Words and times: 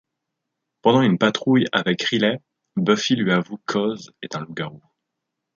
Pendant 0.81 1.03
une 1.03 1.19
patrouille 1.19 1.67
avec 1.71 2.01
Riley, 2.01 2.41
Buffy 2.75 3.15
lui 3.15 3.31
avoue 3.31 3.59
qu'Oz 3.67 4.11
est 4.23 4.35
un 4.35 4.39
loup-garou. 4.39 4.81